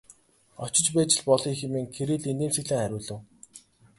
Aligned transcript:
Очиж 0.63 0.87
байж 0.95 1.11
л 1.17 1.23
болъё 1.29 1.53
хэмээн 1.59 1.87
Кирилл 1.95 2.25
инээмсэглэн 2.31 2.79
хариулав. 2.81 3.19